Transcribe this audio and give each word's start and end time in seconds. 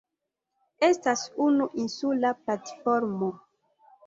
Estas 0.87 1.25
unu 1.49 1.67
insula 1.83 2.33
platformo. 2.41 3.31